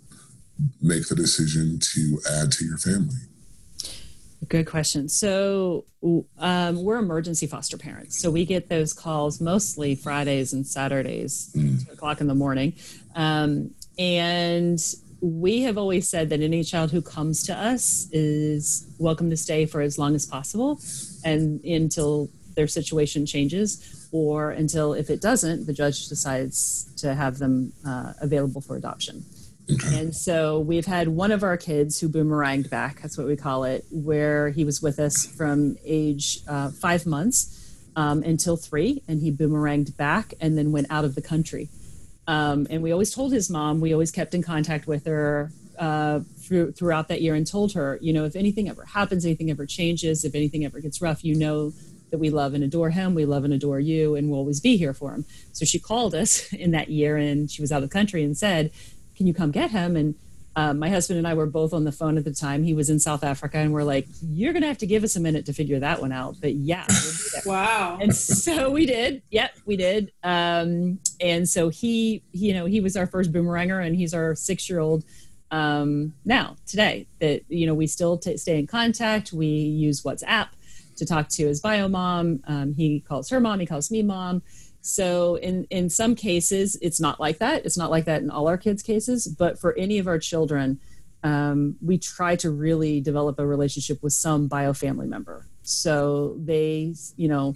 [0.82, 3.16] make the decision to add to your family
[4.50, 5.08] Good question.
[5.10, 5.86] So
[6.38, 11.86] um, we're emergency foster parents, so we get those calls mostly Fridays and Saturdays, mm.
[11.86, 12.74] two o'clock in the morning,
[13.16, 14.80] um, and
[15.24, 19.66] we have always said that any child who comes to us is welcome to stay
[19.66, 20.82] for as long as possible
[21.24, 27.38] and until their situation changes or until if it doesn't, the judge decides to have
[27.38, 29.24] them uh, available for adoption.
[29.94, 33.64] And so we've had one of our kids who boomeranged back, that's what we call
[33.64, 39.22] it, where he was with us from age uh, five months um, until three, and
[39.22, 41.70] he boomeranged back and then went out of the country.
[42.28, 46.22] Um, and we always told his mom, we always kept in contact with her uh,
[46.40, 49.66] through, throughout that year and told her, you know, if anything ever happens, anything ever
[49.66, 51.74] changes, if anything ever gets rough, you know
[52.12, 54.78] that we love and adore him, we love and adore you, and we'll always be
[54.78, 55.26] here for him.
[55.52, 58.38] So she called us in that year, and she was out of the country and
[58.38, 58.72] said,
[59.16, 59.96] can you come get him?
[59.96, 60.16] And
[60.56, 62.64] um, my husband and I were both on the phone at the time.
[62.64, 65.20] He was in South Africa, and we're like, "You're gonna have to give us a
[65.20, 66.86] minute to figure that one out." But yeah,
[67.46, 67.98] we'll wow.
[68.00, 69.24] And so we did.
[69.32, 70.12] Yep, we did.
[70.22, 75.04] Um, and so he, you know, he was our first boomeranger, and he's our six-year-old
[75.50, 77.08] um, now today.
[77.20, 79.34] That you know, we still t- stay in contact.
[79.34, 80.50] We use WhatsApp
[80.98, 82.42] to talk to his bio mom.
[82.46, 83.60] Um, he calls her mom.
[83.60, 84.44] He calls me mom.
[84.86, 87.66] So in in some cases, it's not like that.
[87.66, 89.28] It's not like that in all our kids' cases.
[89.28, 90.82] But for any of our children,
[91.24, 95.48] um, we try to really develop a relationship with some bio family member.
[95.62, 97.56] So they, you know,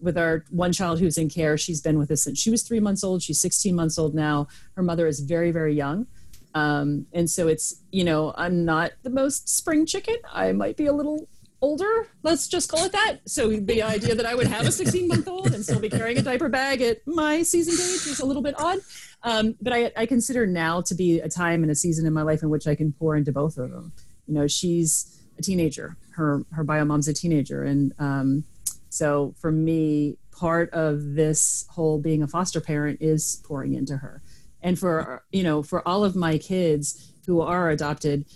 [0.00, 2.80] with our one child who's in care, she's been with us since she was three
[2.80, 3.22] months old.
[3.22, 4.48] She's 16 months old now.
[4.74, 6.06] Her mother is very, very young.
[6.54, 10.16] Um, and so it's, you know, I'm not the most spring chicken.
[10.30, 11.26] I might be a little
[11.60, 13.18] older, let's just call it that.
[13.26, 16.18] So the idea that I would have a 16 month old and still be carrying
[16.18, 18.78] a diaper bag at my season age is a little bit odd.
[19.22, 22.22] Um, but I, I, consider now to be a time and a season in my
[22.22, 23.92] life in which I can pour into both of them.
[24.26, 25.96] You know, she's a teenager.
[26.10, 28.44] Her her bio mom's a teenager, and um,
[28.88, 34.22] so for me, part of this whole being a foster parent is pouring into her.
[34.62, 38.26] And for you know, for all of my kids who are adopted,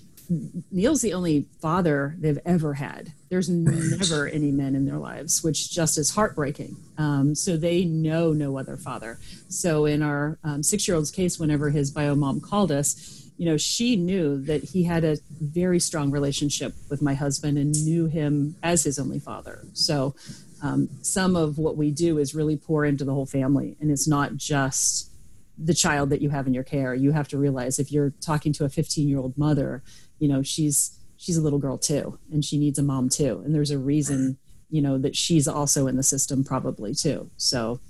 [0.71, 3.13] Neil's the only father they've ever had.
[3.31, 6.77] There's never any men in their lives, which just is heartbreaking.
[6.99, 9.19] Um, so they know no other father.
[9.49, 13.97] So in our um, six-year-old's case, whenever his bio mom called us, you know, she
[13.97, 18.85] knew that he had a very strong relationship with my husband and knew him as
[18.85, 19.65] his only father.
[19.73, 20.15] So
[20.63, 24.07] um, some of what we do is really pour into the whole family, and it's
[24.07, 25.10] not just
[25.63, 26.95] the child that you have in your care.
[26.95, 29.83] You have to realize if you're talking to a 15 year old mother,
[30.21, 33.53] you know she's she's a little girl too and she needs a mom too and
[33.53, 37.81] there's a reason you know that she's also in the system probably too so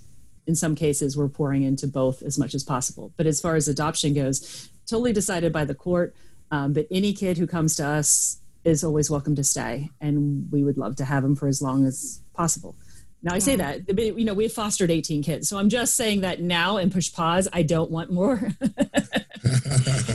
[0.46, 3.68] in some cases we're pouring into both as much as possible but as far as
[3.68, 6.14] adoption goes totally decided by the court
[6.52, 10.64] um, but any kid who comes to us is always welcome to stay and we
[10.64, 12.74] would love to have them for as long as possible
[13.22, 15.48] now I say that, you know, we've fostered 18 kids.
[15.48, 17.48] So I'm just saying that now and push pause.
[17.52, 18.50] I don't want more.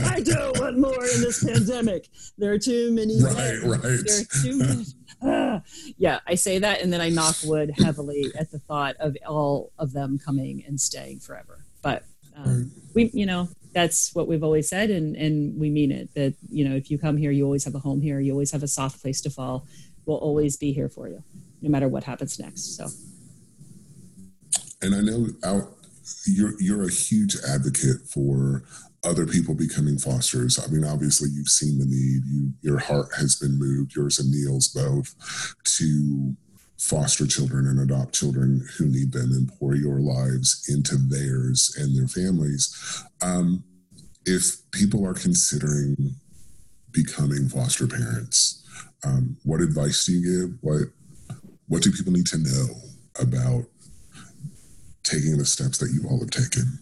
[0.04, 2.08] I don't want more in this pandemic.
[2.36, 3.22] There are too many.
[3.22, 3.80] Right, right.
[3.80, 4.84] There are too many.
[5.22, 5.62] Ah.
[5.98, 9.72] Yeah, I say that and then I knock wood heavily at the thought of all
[9.78, 11.64] of them coming and staying forever.
[11.82, 12.04] But
[12.36, 16.34] um, we, you know, that's what we've always said and, and we mean it that,
[16.50, 18.20] you know, if you come here, you always have a home here.
[18.20, 19.64] You always have a soft place to fall.
[20.04, 21.22] We'll always be here for you
[21.62, 22.76] no matter what happens next.
[22.76, 22.88] So,
[24.82, 25.76] and I know out
[26.26, 28.64] you're you're a huge advocate for
[29.04, 30.58] other people becoming fosters.
[30.58, 32.22] I mean, obviously, you've seen the need.
[32.26, 35.14] You your heart has been moved, yours and Neil's both,
[35.78, 36.36] to
[36.78, 41.96] foster children and adopt children who need them and pour your lives into theirs and
[41.96, 43.02] their families.
[43.22, 43.64] Um,
[44.26, 46.14] if people are considering
[46.90, 48.62] becoming foster parents,
[49.04, 50.58] um, what advice do you give?
[50.60, 50.88] What
[51.68, 52.66] what do people need to know
[53.20, 53.64] about
[55.02, 56.78] taking the steps that you all have taken?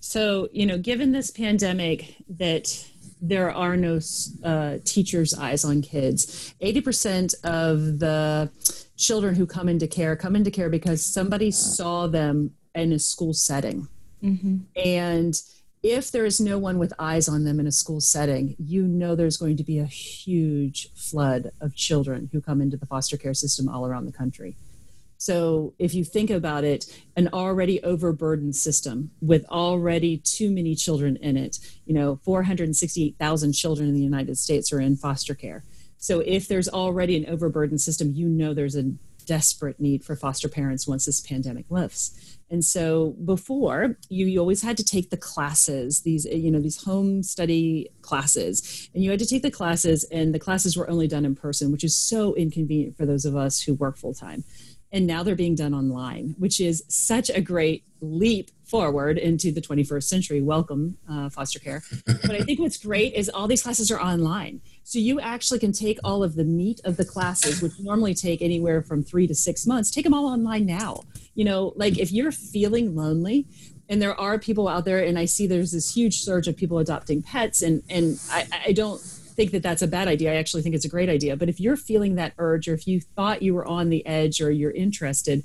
[0.00, 2.86] So, you know, given this pandemic that
[3.20, 4.00] there are no
[4.44, 8.50] uh, teachers' eyes on kids, 80% of the
[8.96, 13.32] children who come into care come into care because somebody saw them in a school
[13.32, 13.88] setting.
[14.22, 14.58] Mm-hmm.
[14.76, 15.40] And
[15.84, 19.14] if there is no one with eyes on them in a school setting, you know
[19.14, 23.34] there's going to be a huge flood of children who come into the foster care
[23.34, 24.56] system all around the country.
[25.18, 31.16] So, if you think about it, an already overburdened system with already too many children
[31.16, 35.64] in it, you know, 468,000 children in the United States are in foster care.
[35.98, 38.94] So, if there's already an overburdened system, you know there's a
[39.26, 42.33] desperate need for foster parents once this pandemic lifts.
[42.50, 46.82] And so before you, you always had to take the classes, these, you know, these
[46.82, 51.08] home study classes, and you had to take the classes and the classes were only
[51.08, 54.44] done in person, which is so inconvenient for those of us who work full time.
[54.92, 59.60] And now they're being done online, which is such a great leap forward into the
[59.60, 60.40] 21st century.
[60.40, 61.82] Welcome, uh, foster care.
[62.06, 64.60] but I think what's great is all these classes are online.
[64.84, 68.40] So you actually can take all of the meat of the classes, which normally take
[68.40, 71.00] anywhere from three to six months, take them all online now
[71.34, 73.46] you know, like if you're feeling lonely,
[73.88, 76.78] and there are people out there, and I see there's this huge surge of people
[76.78, 80.32] adopting pets, and and I, I don't think that that's a bad idea.
[80.32, 81.36] I actually think it's a great idea.
[81.36, 84.40] But if you're feeling that urge, or if you thought you were on the edge,
[84.40, 85.44] or you're interested,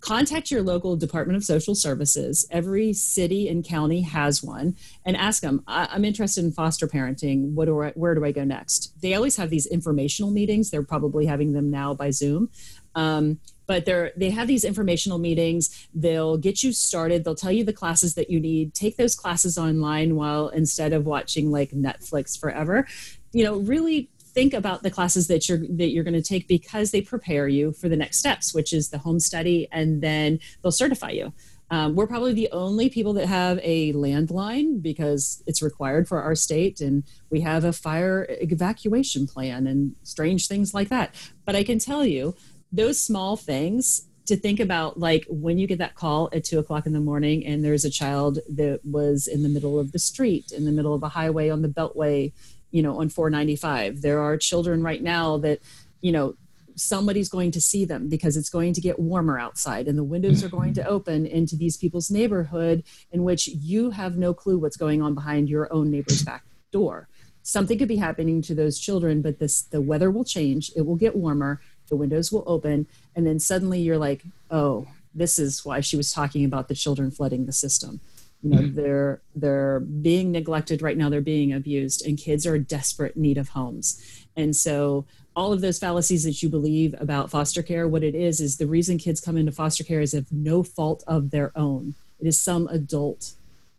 [0.00, 2.46] contact your local Department of Social Services.
[2.50, 7.54] Every city and county has one, and ask them, "I'm interested in foster parenting.
[7.54, 10.70] What do I, where do I go next?" They always have these informational meetings.
[10.70, 12.50] They're probably having them now by Zoom.
[12.94, 15.88] Um, but they're they have these informational meetings.
[15.94, 17.24] They'll get you started.
[17.24, 18.74] They'll tell you the classes that you need.
[18.74, 22.86] Take those classes online while instead of watching like netflix forever.
[23.32, 26.90] You know really think about the classes that you're that you're going to take because
[26.90, 30.72] they prepare you for the next steps which is the home study and then they'll
[30.72, 31.32] certify you.
[31.70, 36.34] Um, we're probably the only people that have a landline because it's required for our
[36.34, 41.14] state and we have a fire evacuation plan and strange things like that.
[41.44, 42.34] But i can tell you
[42.76, 46.86] those small things to think about like when you get that call at two o'clock
[46.86, 50.50] in the morning and there's a child that was in the middle of the street
[50.50, 52.32] in the middle of a highway on the beltway
[52.70, 55.60] you know on 495 there are children right now that
[56.00, 56.34] you know
[56.76, 60.42] somebody's going to see them because it's going to get warmer outside and the windows
[60.42, 60.90] are going to mm-hmm.
[60.90, 62.82] open into these people's neighborhood
[63.12, 67.08] in which you have no clue what's going on behind your own neighbor's back door.
[67.42, 70.70] Something could be happening to those children but this the weather will change.
[70.76, 75.38] It will get warmer the windows will open and then suddenly you're like oh this
[75.38, 78.00] is why she was talking about the children flooding the system.
[78.42, 78.74] You know mm-hmm.
[78.74, 81.08] they're they're being neglected right now.
[81.08, 84.26] They're being abused and kids are in desperate need of homes.
[84.36, 88.40] And so all of those fallacies that you believe about foster care what it is
[88.40, 91.94] is the reason kids come into foster care is of no fault of their own.
[92.20, 93.32] It is some adult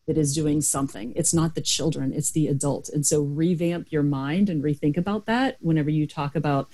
[0.08, 1.14] that is doing something.
[1.16, 2.90] It's not the children it's the adult.
[2.90, 6.70] And so revamp your mind and rethink about that whenever you talk about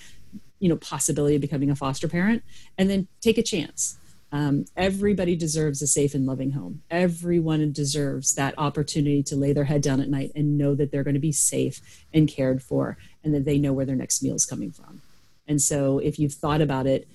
[0.62, 2.42] you know possibility of becoming a foster parent
[2.78, 3.98] and then take a chance
[4.32, 6.82] um, everybody deserves a safe and loving home.
[6.90, 11.04] Everyone deserves that opportunity to lay their head down at night and know that they're
[11.04, 14.34] going to be safe and cared for and that they know where their next meal
[14.34, 15.02] is coming from.
[15.46, 17.06] And so, if you've thought about it,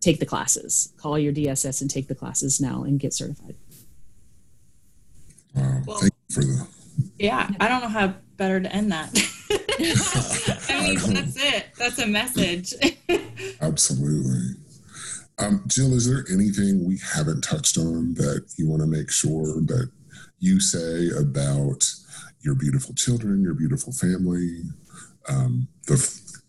[0.00, 0.92] take the classes.
[0.96, 3.54] Call your DSS and take the classes now and get certified.
[5.54, 5.82] Wow.
[5.86, 6.66] Well, Thank you for the.
[7.16, 9.12] Yeah, I don't know how better to end that.
[10.74, 11.66] I mean, that's it.
[11.78, 12.74] That's a message.
[13.60, 14.60] Absolutely.
[15.38, 19.60] Um, Jill, is there anything we haven't touched on that you want to make sure
[19.62, 19.90] that
[20.38, 21.92] you say about
[22.40, 24.62] your beautiful children, your beautiful family,
[25.28, 25.96] um, the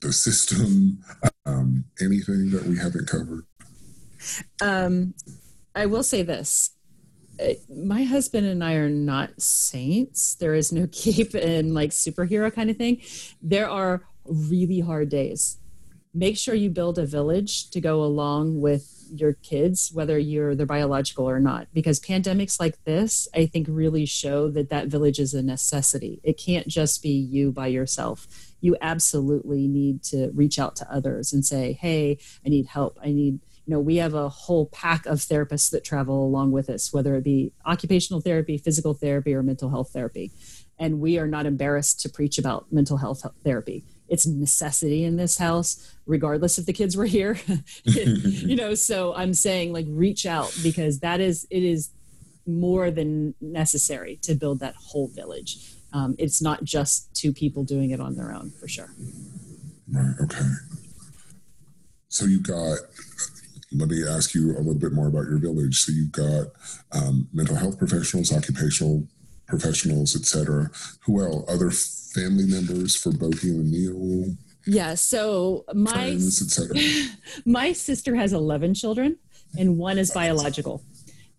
[0.02, 1.04] the system,
[1.46, 3.46] um, anything that we haven't covered?
[4.62, 5.14] Um,
[5.74, 6.72] I will say this.
[7.40, 10.36] Uh, my husband and I are not saints.
[10.36, 13.02] There is no cape and like superhero kind of thing.
[13.42, 15.58] There are really hard days.
[16.14, 20.66] Make sure you build a village to go along with your kids whether you're their
[20.66, 25.34] biological or not because pandemics like this i think really show that that village is
[25.34, 26.20] a necessity.
[26.24, 28.28] It can't just be you by yourself.
[28.62, 32.98] You absolutely need to reach out to others and say hey i need help.
[33.04, 36.70] I need you know we have a whole pack of therapists that travel along with
[36.70, 40.32] us whether it be occupational therapy physical therapy or mental health therapy.
[40.78, 45.38] And we are not embarrassed to preach about mental health therapy it's necessity in this
[45.38, 47.40] house regardless if the kids were here.
[47.86, 51.90] You know so i'm saying like reach out because that is it is
[52.48, 55.74] more than necessary to build that whole village.
[55.94, 58.90] Um, it's not just two people doing it on their own for sure.
[59.92, 60.46] Right okay.
[62.10, 62.80] So you got
[63.72, 65.82] let me ask you a little bit more about your village.
[65.82, 66.48] So you've got
[66.92, 69.08] um, mental health professionals occupational
[69.48, 71.72] professionals etc who else other
[72.16, 74.36] family members for both you and Neil?
[74.66, 74.96] Yeah.
[74.96, 76.60] So my friends,
[77.46, 79.18] my sister has eleven children,
[79.58, 80.84] and one is biological,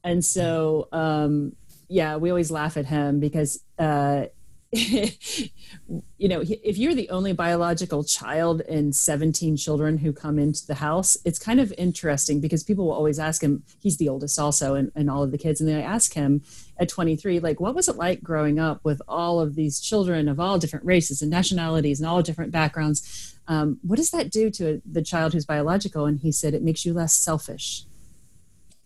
[0.05, 1.57] and so um,
[1.89, 4.27] yeah, we always laugh at him because uh,
[4.73, 10.75] you know, if you're the only biological child in 17 children who come into the
[10.75, 14.75] house, it's kind of interesting because people will always ask him, he's the oldest also,
[14.75, 15.61] and, and all of the kids.
[15.61, 16.43] And they ask him
[16.79, 20.39] at 23, like, what was it like growing up with all of these children of
[20.39, 23.39] all different races and nationalities and all different backgrounds?
[23.49, 26.07] Um, what does that do to the child who's biological?
[26.07, 27.85] And he said, it makes you less selfish.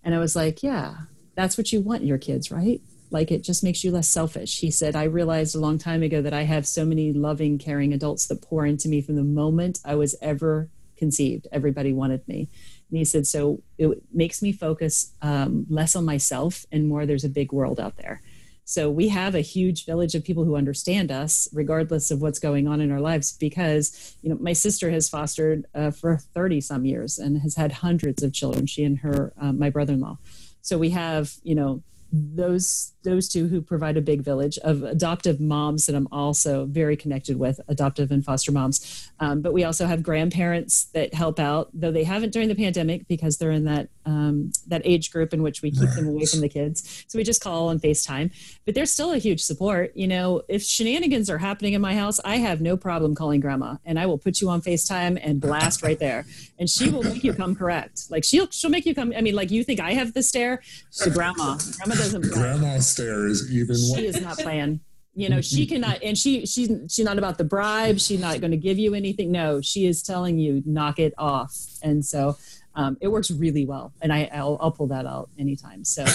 [0.05, 0.95] And I was like, yeah,
[1.35, 2.81] that's what you want your kids, right?
[3.11, 4.61] like it just makes you less selfish.
[4.61, 7.93] He said, I realized a long time ago that I have so many loving, caring
[7.93, 11.49] adults that pour into me from the moment I was ever conceived.
[11.51, 12.49] Everybody wanted me.
[12.91, 17.25] And he said, so it makes me focus um, less on myself and more there's
[17.25, 18.21] a big world out there.
[18.65, 22.69] So we have a huge village of people who understand us, regardless of what's going
[22.69, 23.33] on in our lives.
[23.33, 27.73] Because you know, my sister has fostered uh, for thirty some years and has had
[27.73, 28.67] hundreds of children.
[28.67, 30.19] She and her, um, my brother-in-law.
[30.63, 31.83] So we have, you know,
[32.13, 36.97] those those two who provide a big village of adoptive moms that I'm also very
[36.97, 39.11] connected with, adoptive and foster moms.
[39.21, 43.09] Um, but we also have grandparents that help out, though they haven't during the pandemic
[43.09, 46.41] because they're in that um, that age group in which we keep them away from
[46.41, 47.05] the kids.
[47.07, 48.33] So we just call on FaceTime.
[48.67, 49.97] But there's still a huge support.
[49.97, 53.77] You know, if shenanigans are happening in my house, I have no problem calling grandma,
[53.85, 56.27] and I will put you on FaceTime and blast right there,
[56.59, 58.11] and she will make you come correct.
[58.11, 59.13] Like she'll she'll make you come.
[59.17, 60.63] I mean, like you think I have the stare,
[60.99, 61.57] to grandma.
[61.79, 62.23] Grandma doesn't.
[62.33, 63.77] Grandma stare is even.
[63.77, 64.81] She is not playing.
[65.15, 67.99] You know she cannot and she she's she's not about the bribe.
[67.99, 69.33] She's not going to give you anything.
[69.33, 71.55] No she is telling you knock it off.
[71.83, 72.37] And so
[72.77, 73.93] um, it works really well.
[74.01, 75.85] And I, I'll, I'll pull that out anytime.
[75.85, 76.07] So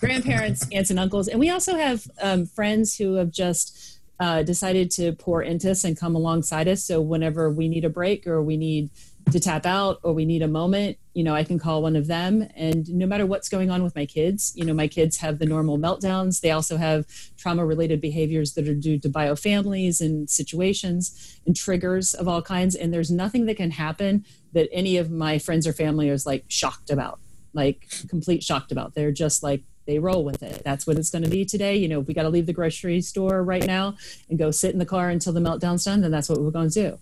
[0.00, 4.90] grandparents aunts and uncles and we also have um, friends who have just uh, decided
[4.90, 6.84] to pour into us and come alongside us.
[6.84, 8.90] So whenever we need a break or we need
[9.32, 12.06] to tap out or we need a moment, you know, I can call one of
[12.06, 12.48] them.
[12.54, 15.46] And no matter what's going on with my kids, you know, my kids have the
[15.46, 16.40] normal meltdowns.
[16.40, 17.06] They also have
[17.36, 22.74] trauma related behaviors that are due to biofamilies and situations and triggers of all kinds.
[22.74, 26.44] And there's nothing that can happen that any of my friends or family is like
[26.48, 27.18] shocked about,
[27.52, 28.94] like complete shocked about.
[28.94, 30.62] They're just like, they roll with it.
[30.64, 31.76] That's what it's going to be today.
[31.76, 33.96] You know, if we got to leave the grocery store right now
[34.28, 36.70] and go sit in the car until the meltdown's done, then that's what we're going
[36.70, 36.98] to do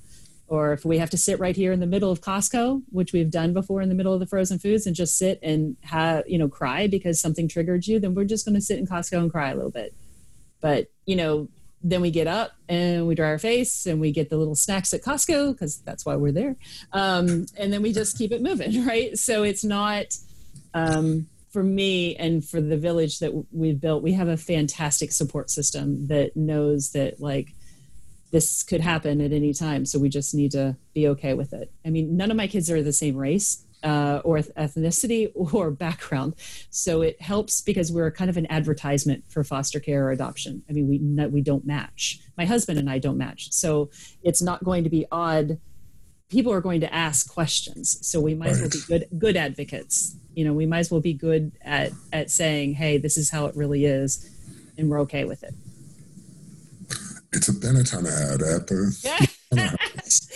[0.48, 3.30] or if we have to sit right here in the middle of Costco, which we've
[3.30, 6.38] done before in the middle of the frozen foods and just sit and have, you
[6.38, 9.30] know, cry because something triggered you, then we're just going to sit in Costco and
[9.30, 9.94] cry a little bit.
[10.60, 11.48] But, you know,
[11.82, 14.92] then we get up and we dry our face and we get the little snacks
[14.94, 16.56] at Costco because that's why we're there.
[16.92, 19.16] Um, and then we just keep it moving, right?
[19.18, 20.16] So it's not,
[20.74, 25.50] um, for me and for the village that we've built, we have a fantastic support
[25.50, 27.54] system that knows that, like,
[28.30, 29.84] this could happen at any time.
[29.84, 31.72] So we just need to be okay with it.
[31.84, 36.34] I mean, none of my kids are the same race uh, or ethnicity or background.
[36.70, 40.62] So it helps because we're kind of an advertisement for foster care or adoption.
[40.68, 40.98] I mean, we,
[41.28, 42.20] we don't match.
[42.36, 43.52] My husband and I don't match.
[43.52, 43.90] So
[44.22, 45.58] it's not going to be odd.
[46.28, 47.98] People are going to ask questions.
[48.06, 48.54] So we might right.
[48.54, 50.16] as well be good, good advocates.
[50.34, 53.46] You know, we might as well be good at, at saying, hey, this is how
[53.46, 54.28] it really is.
[54.76, 55.54] And we're okay with it
[57.32, 59.28] it's a Benetton ad at the.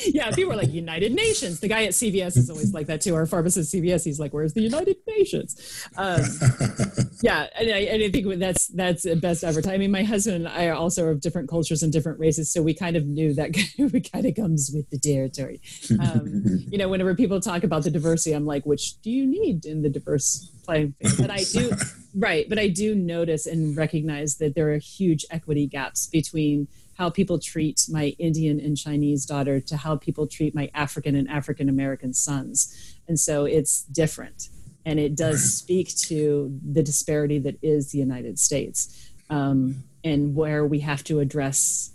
[0.07, 1.61] yeah, people are like United Nations.
[1.61, 3.15] The guy at CVS is always like that too.
[3.15, 6.21] Our pharmacist CVS, he's like, "Where's the United Nations?" Um,
[7.23, 9.75] yeah, and I, and I, think that's that's the best advertising.
[9.75, 12.63] I mean, my husband and I are also of different cultures and different races, so
[12.63, 15.61] we kind of knew that we kind of comes with the territory.
[15.99, 19.65] Um, you know, whenever people talk about the diversity, I'm like, which do you need
[19.65, 21.15] in the diverse playing field?
[21.19, 21.73] But I do,
[22.15, 22.49] right?
[22.49, 26.69] But I do notice and recognize that there are huge equity gaps between
[26.99, 31.29] how people treat my Indian and Chinese daughter to how people treat my African and
[31.29, 32.97] African American sons.
[33.09, 34.49] And so it's different.
[34.85, 40.67] And it does speak to the disparity that is the United States um, and where
[40.67, 41.91] we have to address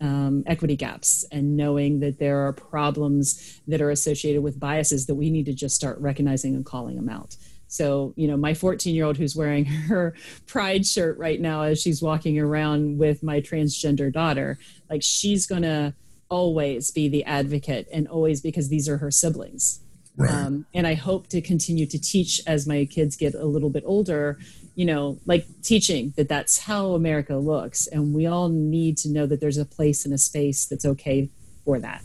[0.00, 5.14] um, equity gaps and knowing that there are problems that are associated with biases that
[5.14, 7.36] we need to just start recognizing and calling them out.
[7.72, 10.14] So, you know, my 14 year old who's wearing her
[10.46, 14.58] pride shirt right now as she's walking around with my transgender daughter,
[14.90, 15.94] like she's going to
[16.28, 19.80] always be the advocate and always because these are her siblings.
[20.18, 20.30] Right.
[20.30, 23.84] Um, and I hope to continue to teach as my kids get a little bit
[23.86, 24.38] older,
[24.74, 27.86] you know, like teaching that that's how America looks.
[27.86, 31.30] And we all need to know that there's a place and a space that's okay
[31.64, 32.02] for that.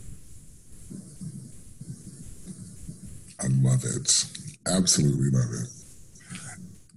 [3.38, 4.37] I love it.
[4.70, 5.68] Absolutely love it.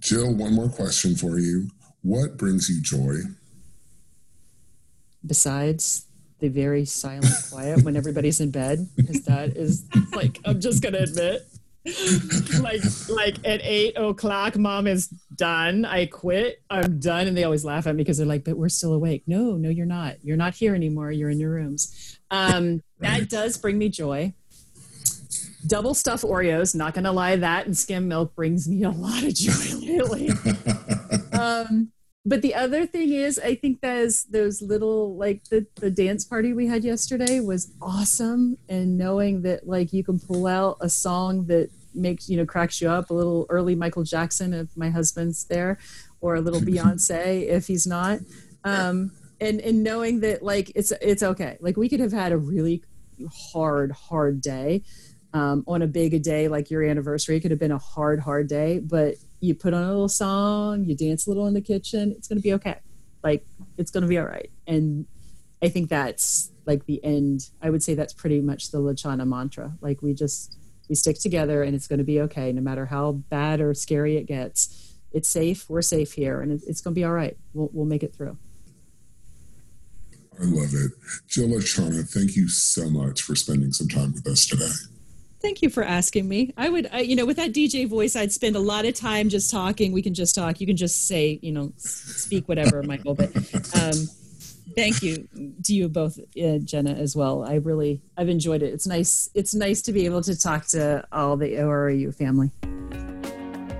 [0.00, 1.68] Jill, one more question for you.
[2.02, 3.28] What brings you joy?
[5.24, 6.06] Besides
[6.40, 10.94] the very silent quiet when everybody's in bed, because that is like, I'm just going
[10.94, 11.46] to admit,
[12.60, 15.84] like like at eight o'clock mom is done.
[15.84, 16.62] I quit.
[16.70, 17.26] I'm done.
[17.26, 19.24] And they always laugh at me because they're like but we're still awake.
[19.26, 20.16] No no you're not.
[20.22, 21.10] You're not here anymore.
[21.10, 22.20] You're in your rooms.
[22.30, 24.32] Um, that does bring me joy
[25.66, 26.74] double stuff Oreos.
[26.74, 30.30] Not gonna lie, that and skim milk brings me a lot of joy lately.
[31.32, 31.92] um,
[32.24, 36.52] but the other thing is, I think those those little like the the dance party
[36.52, 41.46] we had yesterday was awesome, and knowing that like you can pull out a song
[41.46, 45.44] that makes you know cracks you up a little early Michael Jackson if my husband's
[45.44, 45.78] there,
[46.20, 48.20] or a little Beyonce if he's not.
[48.64, 49.10] Um,
[49.40, 51.58] and and knowing that like it's it's okay.
[51.60, 52.84] Like we could have had a really
[53.52, 54.82] hard hard day
[55.32, 57.36] um, on a big a day like your anniversary.
[57.36, 60.84] It could have been a hard, hard day, but you put on a little song,
[60.84, 62.12] you dance a little in the kitchen.
[62.16, 62.78] It's going to be okay.
[63.22, 63.44] like
[63.78, 65.06] it's going to be all right and
[65.62, 69.72] i think that's like the end i would say that's pretty much the Latchana mantra
[69.80, 70.56] like we just
[70.88, 74.16] we stick together and it's going to be okay no matter how bad or scary
[74.16, 77.70] it gets it's safe we're safe here and it's going to be all right we'll,
[77.72, 78.36] we'll make it through
[80.40, 80.92] I love it.
[81.28, 84.72] Jill Latchana, thank you so much for spending some time with us today.
[85.42, 86.54] Thank you for asking me.
[86.56, 89.28] I would, I, you know, with that DJ voice, I'd spend a lot of time
[89.28, 89.92] just talking.
[89.92, 90.60] We can just talk.
[90.60, 93.16] You can just say, you know, speak whatever, Michael.
[93.16, 93.34] But
[93.74, 94.08] um,
[94.76, 95.26] thank you
[95.64, 97.42] to you both, uh, Jenna, as well.
[97.42, 98.72] I really, I've enjoyed it.
[98.72, 99.28] It's nice.
[99.34, 102.52] It's nice to be able to talk to all the ORAU family.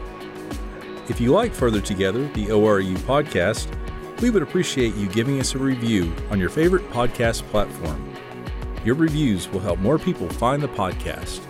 [1.09, 3.67] If you like Further Together, the ORAU podcast,
[4.21, 8.13] we would appreciate you giving us a review on your favorite podcast platform.
[8.85, 11.41] Your reviews will help more people find the podcast.